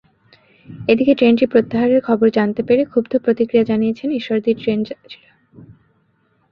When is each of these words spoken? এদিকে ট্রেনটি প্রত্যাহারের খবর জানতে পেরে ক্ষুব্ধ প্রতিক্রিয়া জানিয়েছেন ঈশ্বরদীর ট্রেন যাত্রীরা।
এদিকে 0.87 1.13
ট্রেনটি 1.15 1.45
প্রত্যাহারের 1.47 2.01
খবর 2.01 2.27
জানতে 2.29 2.61
পেরে 2.63 2.83
ক্ষুব্ধ 2.85 3.11
প্রতিক্রিয়া 3.17 3.63
জানিয়েছেন 3.63 4.09
ঈশ্বরদীর 4.11 4.57
ট্রেন 4.57 4.79
যাত্রীরা। 4.83 5.31